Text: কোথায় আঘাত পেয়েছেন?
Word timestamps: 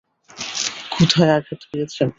কোথায় 0.91 1.31
আঘাত 1.37 1.61
পেয়েছেন? 1.69 2.09